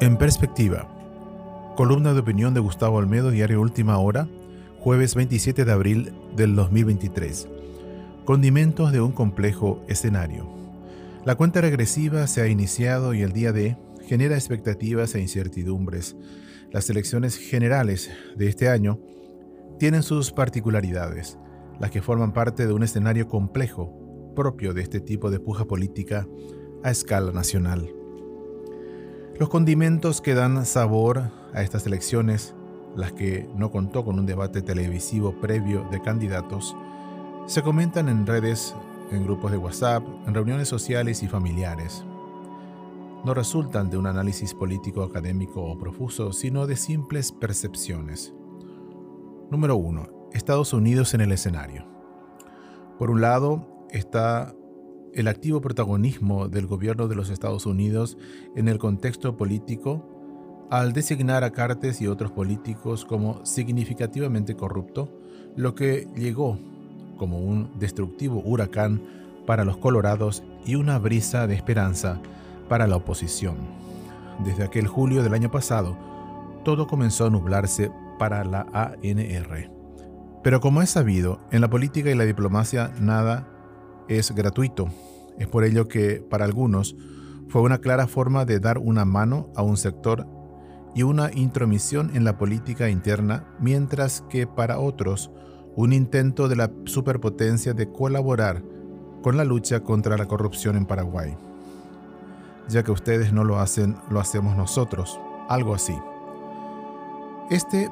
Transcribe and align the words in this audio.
En 0.00 0.16
perspectiva. 0.16 0.86
Columna 1.74 2.14
de 2.14 2.20
opinión 2.20 2.54
de 2.54 2.60
Gustavo 2.60 2.98
Olmedo, 2.98 3.32
Diario 3.32 3.60
Última 3.60 3.98
Hora, 3.98 4.28
jueves 4.78 5.16
27 5.16 5.64
de 5.64 5.72
abril 5.72 6.14
del 6.36 6.54
2023. 6.54 7.48
Condimentos 8.24 8.92
de 8.92 9.00
un 9.00 9.10
complejo 9.10 9.82
escenario. 9.88 10.48
La 11.24 11.34
cuenta 11.34 11.60
regresiva 11.60 12.28
se 12.28 12.40
ha 12.40 12.46
iniciado 12.46 13.12
y 13.12 13.22
el 13.22 13.32
día 13.32 13.50
D 13.50 13.76
genera 14.06 14.36
expectativas 14.36 15.16
e 15.16 15.20
incertidumbres. 15.20 16.16
Las 16.70 16.88
elecciones 16.90 17.36
generales 17.36 18.08
de 18.36 18.48
este 18.48 18.68
año 18.68 19.00
tienen 19.80 20.04
sus 20.04 20.30
particularidades, 20.30 21.38
las 21.80 21.90
que 21.90 22.02
forman 22.02 22.32
parte 22.32 22.68
de 22.68 22.72
un 22.72 22.84
escenario 22.84 23.26
complejo 23.26 24.32
propio 24.36 24.74
de 24.74 24.82
este 24.82 25.00
tipo 25.00 25.28
de 25.28 25.40
puja 25.40 25.64
política 25.64 26.24
a 26.84 26.92
escala 26.92 27.32
nacional. 27.32 27.97
Los 29.38 29.50
condimentos 29.50 30.20
que 30.20 30.34
dan 30.34 30.66
sabor 30.66 31.30
a 31.54 31.62
estas 31.62 31.86
elecciones, 31.86 32.56
las 32.96 33.12
que 33.12 33.48
no 33.54 33.70
contó 33.70 34.04
con 34.04 34.18
un 34.18 34.26
debate 34.26 34.62
televisivo 34.62 35.30
previo 35.40 35.86
de 35.92 36.02
candidatos, 36.02 36.74
se 37.46 37.62
comentan 37.62 38.08
en 38.08 38.26
redes, 38.26 38.74
en 39.12 39.22
grupos 39.22 39.52
de 39.52 39.58
WhatsApp, 39.58 40.02
en 40.26 40.34
reuniones 40.34 40.66
sociales 40.66 41.22
y 41.22 41.28
familiares. 41.28 42.04
No 43.24 43.32
resultan 43.32 43.90
de 43.90 43.96
un 43.96 44.08
análisis 44.08 44.54
político 44.54 45.04
académico 45.04 45.62
o 45.62 45.78
profuso, 45.78 46.32
sino 46.32 46.66
de 46.66 46.74
simples 46.74 47.30
percepciones. 47.30 48.34
Número 49.52 49.76
1. 49.76 50.30
Estados 50.32 50.72
Unidos 50.72 51.14
en 51.14 51.20
el 51.20 51.30
escenario. 51.30 51.86
Por 52.98 53.08
un 53.08 53.20
lado 53.20 53.86
está 53.90 54.52
el 55.18 55.26
activo 55.26 55.60
protagonismo 55.60 56.46
del 56.46 56.68
gobierno 56.68 57.08
de 57.08 57.16
los 57.16 57.28
Estados 57.28 57.66
Unidos 57.66 58.16
en 58.54 58.68
el 58.68 58.78
contexto 58.78 59.36
político 59.36 60.68
al 60.70 60.92
designar 60.92 61.42
a 61.42 61.50
Cartes 61.50 62.00
y 62.00 62.06
otros 62.06 62.30
políticos 62.30 63.04
como 63.04 63.44
significativamente 63.44 64.54
corrupto, 64.54 65.12
lo 65.56 65.74
que 65.74 66.06
llegó 66.14 66.56
como 67.16 67.40
un 67.40 67.76
destructivo 67.80 68.40
huracán 68.44 69.02
para 69.44 69.64
los 69.64 69.78
colorados 69.78 70.44
y 70.64 70.76
una 70.76 71.00
brisa 71.00 71.48
de 71.48 71.56
esperanza 71.56 72.20
para 72.68 72.86
la 72.86 72.94
oposición. 72.94 73.56
Desde 74.44 74.62
aquel 74.62 74.86
julio 74.86 75.24
del 75.24 75.34
año 75.34 75.50
pasado, 75.50 75.96
todo 76.64 76.86
comenzó 76.86 77.26
a 77.26 77.30
nublarse 77.30 77.90
para 78.20 78.44
la 78.44 78.66
ANR. 78.72 79.68
Pero 80.44 80.60
como 80.60 80.80
es 80.80 80.90
sabido, 80.90 81.40
en 81.50 81.60
la 81.60 81.68
política 81.68 82.08
y 82.08 82.14
la 82.14 82.24
diplomacia 82.24 82.92
nada 83.00 83.48
es 84.06 84.30
gratuito. 84.30 84.88
Es 85.38 85.46
por 85.46 85.64
ello 85.64 85.88
que, 85.88 86.22
para 86.28 86.44
algunos, 86.44 86.96
fue 87.48 87.62
una 87.62 87.78
clara 87.78 88.06
forma 88.06 88.44
de 88.44 88.60
dar 88.60 88.78
una 88.78 89.04
mano 89.04 89.50
a 89.56 89.62
un 89.62 89.76
sector 89.76 90.26
y 90.94 91.02
una 91.02 91.30
intromisión 91.32 92.10
en 92.14 92.24
la 92.24 92.38
política 92.38 92.88
interna, 92.88 93.44
mientras 93.60 94.22
que 94.28 94.46
para 94.46 94.78
otros, 94.78 95.30
un 95.76 95.92
intento 95.92 96.48
de 96.48 96.56
la 96.56 96.70
superpotencia 96.84 97.72
de 97.72 97.90
colaborar 97.90 98.62
con 99.22 99.36
la 99.36 99.44
lucha 99.44 99.80
contra 99.80 100.16
la 100.16 100.26
corrupción 100.26 100.76
en 100.76 100.86
Paraguay. 100.86 101.36
Ya 102.68 102.82
que 102.82 102.90
ustedes 102.90 103.32
no 103.32 103.44
lo 103.44 103.58
hacen, 103.58 103.96
lo 104.10 104.20
hacemos 104.20 104.56
nosotros, 104.56 105.18
algo 105.48 105.74
así. 105.74 105.96
Este 107.50 107.88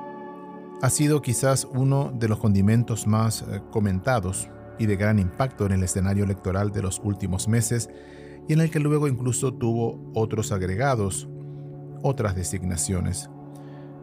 ha 0.82 0.90
sido 0.90 1.22
quizás 1.22 1.66
uno 1.72 2.12
de 2.14 2.28
los 2.28 2.38
condimentos 2.38 3.06
más 3.06 3.42
eh, 3.42 3.62
comentados 3.70 4.50
y 4.78 4.86
de 4.86 4.96
gran 4.96 5.18
impacto 5.18 5.66
en 5.66 5.72
el 5.72 5.82
escenario 5.82 6.24
electoral 6.24 6.72
de 6.72 6.82
los 6.82 7.00
últimos 7.02 7.48
meses 7.48 7.90
y 8.48 8.52
en 8.52 8.60
el 8.60 8.70
que 8.70 8.80
luego 8.80 9.08
incluso 9.08 9.52
tuvo 9.54 10.10
otros 10.14 10.52
agregados, 10.52 11.28
otras 12.02 12.36
designaciones. 12.36 13.30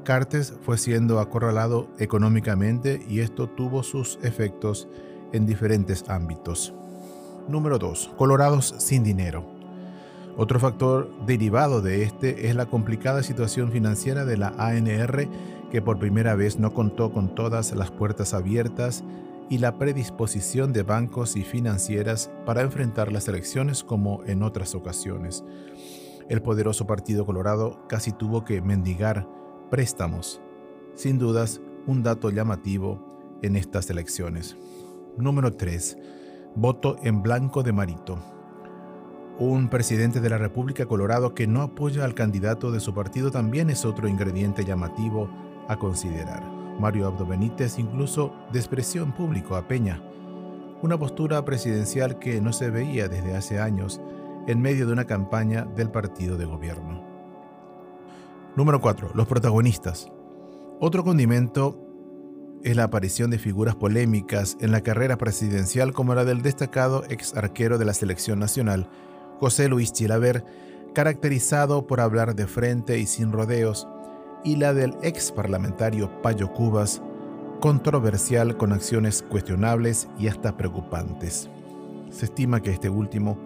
Cartes 0.03 0.53
fue 0.61 0.77
siendo 0.77 1.20
acorralado 1.20 1.89
económicamente 1.98 3.02
y 3.08 3.20
esto 3.20 3.48
tuvo 3.49 3.83
sus 3.83 4.20
efectos 4.21 4.89
en 5.31 5.45
diferentes 5.45 6.03
ámbitos. 6.09 6.73
Número 7.48 7.80
2. 7.80 8.11
Colorados 8.17 8.75
sin 8.77 9.03
dinero. 9.03 9.45
Otro 10.36 10.59
factor 10.59 11.09
derivado 11.25 11.81
de 11.81 12.03
este 12.03 12.48
es 12.48 12.55
la 12.55 12.65
complicada 12.65 13.23
situación 13.23 13.71
financiera 13.71 14.25
de 14.25 14.37
la 14.37 14.53
ANR 14.58 15.27
que 15.71 15.81
por 15.81 15.99
primera 15.99 16.36
vez 16.36 16.59
no 16.59 16.73
contó 16.73 17.11
con 17.11 17.33
todas 17.36 17.73
las 17.73 17.92
puertas 17.92 18.33
abiertas 18.33 19.03
y 19.53 19.59
la 19.59 19.77
predisposición 19.77 20.73
de 20.73 20.81
bancos 20.81 21.36
y 21.36 21.43
financieras 21.43 22.31
para 22.43 22.61
enfrentar 22.61 23.11
las 23.11 23.27
elecciones 23.27 23.83
como 23.83 24.23
en 24.25 24.41
otras 24.41 24.73
ocasiones. 24.73 25.43
El 26.27 26.41
poderoso 26.41 26.87
Partido 26.87 27.23
Colorado 27.23 27.86
casi 27.87 28.13
tuvo 28.13 28.43
que 28.45 28.63
mendigar 28.63 29.30
préstamos. 29.69 30.42
Sin 30.95 31.19
dudas, 31.19 31.61
un 31.86 32.02
dato 32.02 32.31
llamativo 32.31 33.37
en 33.43 33.55
estas 33.55 33.92
elecciones. 33.92 34.58
Número 35.19 35.53
3. 35.53 35.97
Voto 36.55 36.95
en 37.03 37.21
blanco 37.21 37.61
de 37.61 37.73
Marito 37.73 38.17
un 39.37 39.67
presidente 39.67 40.19
de 40.19 40.30
la 40.30 40.37
República 40.37 40.86
Colorado 40.86 41.33
que 41.33 41.47
no 41.47 41.61
apoya 41.61 42.05
al 42.05 42.13
candidato 42.13 42.71
de 42.71 42.80
su 42.80 42.93
partido 42.93 43.30
también 43.30 43.69
es 43.71 43.83
otro 43.83 44.08
ingrediente 44.08 44.63
llamativo 44.63 45.27
a 45.67 45.77
considerar. 45.77 46.62
Mario 46.80 47.08
Abdo 47.08 47.26
Benítez 47.26 47.80
incluso 47.80 48.34
despreció 48.52 49.04
en 49.04 49.14
público 49.14 49.56
a 49.56 49.67
Peña, 49.67 50.02
una 50.82 50.98
postura 50.98 51.44
presidencial 51.45 52.20
que 52.20 52.42
no 52.42 52.52
se 52.54 52.70
veía 52.70 53.08
desde 53.08 53.36
hace 53.36 53.60
años 53.60 54.02
en 54.48 54.61
medio 54.61 54.86
de 54.86 54.94
una 54.94 55.06
campaña 55.06 55.66
del 55.76 55.89
partido 55.89 56.38
de 56.38 56.45
gobierno. 56.45 57.02
Número 58.56 58.82
4. 58.82 59.11
Los 59.16 59.28
protagonistas. 59.28 60.11
Otro 60.80 61.04
condimento 61.04 61.80
es 62.64 62.76
la 62.76 62.84
aparición 62.84 63.30
de 63.30 63.40
figuras 63.40 63.76
polémicas 63.76 64.58
en 64.60 64.72
la 64.72 64.82
carrera 64.82 65.17
presidencial 65.17 65.94
como 65.94 66.16
la 66.16 66.26
del 66.26 66.42
destacado 66.42 67.04
ex 67.10 67.36
arquero 67.36 67.78
de 67.78 67.86
la 67.86 67.94
selección 67.94 68.40
nacional, 68.40 68.90
José 69.40 69.67
Luis 69.67 69.92
Chilaver, 69.92 70.45
caracterizado 70.94 71.88
por 71.88 72.00
hablar 72.00 72.36
de 72.36 72.48
frente 72.48 73.00
y 73.00 73.05
sin 73.05 73.32
rodeos, 73.32 73.88
y 74.43 74.55
la 74.58 74.73
del 74.73 74.95
ex 75.02 75.31
parlamentario 75.31 76.21
Payo 76.21 76.52
Cubas, 76.54 77.02
controversial 77.59 78.58
con 78.58 78.73
acciones 78.73 79.23
cuestionables 79.23 80.09
y 80.20 80.27
hasta 80.27 80.58
preocupantes. 80.58 81.49
Se 82.09 82.26
estima 82.26 82.61
que 82.61 82.71
este 82.71 82.89
último 82.89 83.37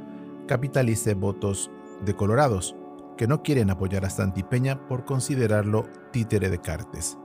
capitalice 0.48 1.14
votos 1.14 1.70
de 2.04 2.16
colorados, 2.16 2.76
que 3.16 3.28
no 3.28 3.44
quieren 3.44 3.70
apoyar 3.70 4.06
a 4.06 4.10
Santipeña 4.10 4.88
por 4.88 5.06
considerarlo 5.06 5.86
títere 6.12 6.50
de 6.50 6.60
Cartes. 6.60 7.18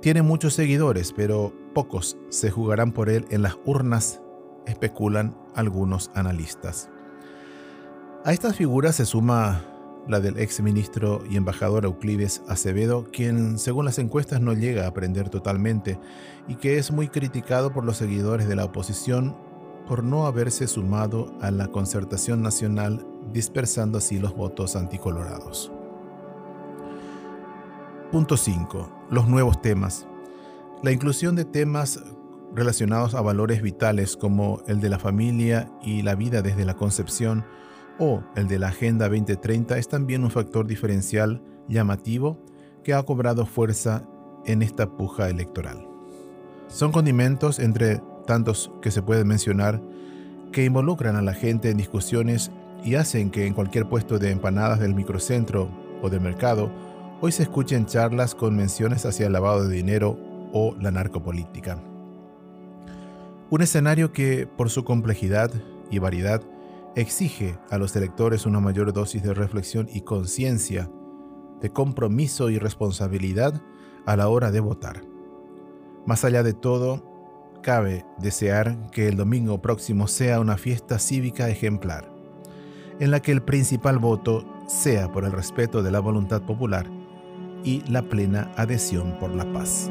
Tiene 0.00 0.22
muchos 0.22 0.54
seguidores, 0.54 1.12
pero 1.12 1.52
pocos 1.74 2.16
se 2.30 2.50
jugarán 2.50 2.92
por 2.92 3.10
él 3.10 3.26
en 3.30 3.42
las 3.42 3.58
urnas, 3.66 4.22
especulan 4.66 5.36
algunos 5.54 6.10
analistas. 6.14 6.88
A 8.24 8.32
estas 8.32 8.56
figuras 8.56 8.96
se 8.96 9.06
suma 9.06 9.62
la 10.10 10.20
del 10.20 10.38
ex 10.38 10.60
ministro 10.60 11.22
y 11.30 11.36
embajador 11.36 11.84
Euclides 11.84 12.42
Acevedo, 12.48 13.04
quien 13.12 13.58
según 13.58 13.84
las 13.84 13.98
encuestas 13.98 14.40
no 14.40 14.52
llega 14.52 14.84
a 14.84 14.88
aprender 14.88 15.30
totalmente 15.30 15.98
y 16.48 16.56
que 16.56 16.78
es 16.78 16.90
muy 16.90 17.08
criticado 17.08 17.72
por 17.72 17.84
los 17.84 17.96
seguidores 17.96 18.48
de 18.48 18.56
la 18.56 18.64
oposición 18.64 19.36
por 19.86 20.04
no 20.04 20.26
haberse 20.26 20.66
sumado 20.66 21.32
a 21.40 21.50
la 21.50 21.68
concertación 21.68 22.42
nacional, 22.42 23.06
dispersando 23.32 23.98
así 23.98 24.18
los 24.18 24.34
votos 24.36 24.76
anticolorados. 24.76 25.72
Punto 28.12 28.36
5. 28.36 29.06
Los 29.10 29.28
nuevos 29.28 29.62
temas. 29.62 30.06
La 30.82 30.92
inclusión 30.92 31.36
de 31.36 31.44
temas 31.44 32.00
relacionados 32.54 33.14
a 33.14 33.20
valores 33.20 33.62
vitales 33.62 34.16
como 34.16 34.62
el 34.66 34.80
de 34.80 34.88
la 34.88 34.98
familia 34.98 35.70
y 35.82 36.02
la 36.02 36.14
vida 36.14 36.42
desde 36.42 36.64
la 36.64 36.74
concepción, 36.74 37.44
o 38.00 38.24
el 38.34 38.48
de 38.48 38.58
la 38.58 38.68
Agenda 38.68 39.08
2030 39.08 39.78
es 39.78 39.86
también 39.86 40.24
un 40.24 40.30
factor 40.30 40.66
diferencial 40.66 41.42
llamativo 41.68 42.42
que 42.82 42.94
ha 42.94 43.02
cobrado 43.02 43.44
fuerza 43.46 44.04
en 44.46 44.62
esta 44.62 44.88
puja 44.96 45.28
electoral. 45.28 45.86
Son 46.68 46.92
condimentos 46.92 47.58
entre 47.58 48.00
tantos 48.26 48.72
que 48.80 48.90
se 48.90 49.02
pueden 49.02 49.28
mencionar 49.28 49.80
que 50.50 50.64
involucran 50.64 51.14
a 51.16 51.22
la 51.22 51.34
gente 51.34 51.70
en 51.70 51.76
discusiones 51.76 52.50
y 52.82 52.94
hacen 52.94 53.30
que 53.30 53.46
en 53.46 53.52
cualquier 53.54 53.86
puesto 53.86 54.18
de 54.18 54.30
empanadas 54.30 54.80
del 54.80 54.94
microcentro 54.94 55.68
o 56.02 56.08
del 56.08 56.22
mercado 56.22 56.72
hoy 57.20 57.32
se 57.32 57.42
escuchen 57.42 57.84
charlas 57.84 58.34
con 58.34 58.56
menciones 58.56 59.04
hacia 59.04 59.26
el 59.26 59.34
lavado 59.34 59.68
de 59.68 59.76
dinero 59.76 60.18
o 60.54 60.74
la 60.80 60.90
narcopolítica. 60.90 61.78
Un 63.50 63.60
escenario 63.60 64.12
que, 64.12 64.46
por 64.46 64.70
su 64.70 64.84
complejidad 64.84 65.50
y 65.90 65.98
variedad, 65.98 66.40
exige 66.96 67.58
a 67.70 67.78
los 67.78 67.94
electores 67.96 68.46
una 68.46 68.60
mayor 68.60 68.92
dosis 68.92 69.22
de 69.22 69.34
reflexión 69.34 69.88
y 69.92 70.02
conciencia, 70.02 70.90
de 71.60 71.70
compromiso 71.70 72.50
y 72.50 72.58
responsabilidad 72.58 73.60
a 74.06 74.16
la 74.16 74.28
hora 74.28 74.50
de 74.50 74.60
votar. 74.60 75.02
Más 76.06 76.24
allá 76.24 76.42
de 76.42 76.54
todo, 76.54 77.04
cabe 77.62 78.06
desear 78.18 78.90
que 78.90 79.08
el 79.08 79.16
domingo 79.16 79.60
próximo 79.60 80.08
sea 80.08 80.40
una 80.40 80.56
fiesta 80.56 80.98
cívica 80.98 81.48
ejemplar. 81.48 82.10
en 82.98 83.10
la 83.10 83.20
que 83.20 83.32
el 83.32 83.42
principal 83.42 83.98
voto 83.98 84.44
sea 84.68 85.10
por 85.10 85.24
el 85.24 85.32
respeto 85.32 85.82
de 85.82 85.90
la 85.90 86.00
voluntad 86.00 86.42
popular 86.42 86.86
y 87.64 87.80
la 87.90 88.02
plena 88.02 88.52
adhesión 88.56 89.18
por 89.18 89.34
la 89.34 89.50
paz. 89.54 89.90